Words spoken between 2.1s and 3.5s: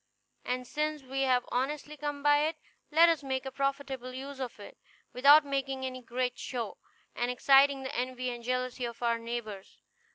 by it, let us make